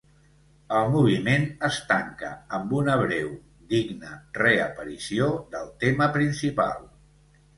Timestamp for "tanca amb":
1.89-2.71